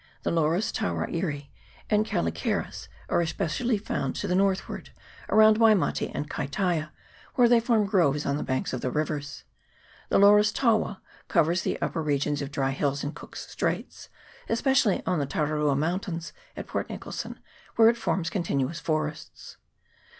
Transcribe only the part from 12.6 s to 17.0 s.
hills in Cook's Straits, especially on the Tararua mountains at Port